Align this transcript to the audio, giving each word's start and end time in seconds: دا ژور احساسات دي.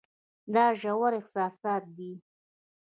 دا 0.53 0.65
ژور 0.81 1.11
احساسات 1.19 1.83
دي. 1.97 2.11